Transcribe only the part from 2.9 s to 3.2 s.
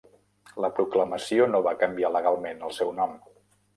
nom.